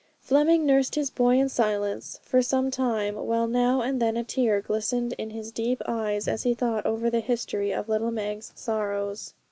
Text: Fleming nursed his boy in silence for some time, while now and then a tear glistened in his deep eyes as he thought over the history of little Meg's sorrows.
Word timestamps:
Fleming 0.19 0.65
nursed 0.65 0.95
his 0.95 1.11
boy 1.11 1.37
in 1.37 1.47
silence 1.47 2.19
for 2.23 2.41
some 2.41 2.71
time, 2.71 3.13
while 3.13 3.45
now 3.45 3.81
and 3.81 4.01
then 4.01 4.17
a 4.17 4.23
tear 4.23 4.59
glistened 4.59 5.13
in 5.19 5.29
his 5.29 5.51
deep 5.51 5.79
eyes 5.85 6.27
as 6.27 6.41
he 6.41 6.55
thought 6.55 6.87
over 6.87 7.11
the 7.11 7.19
history 7.19 7.71
of 7.71 7.87
little 7.87 8.09
Meg's 8.09 8.51
sorrows. 8.55 9.35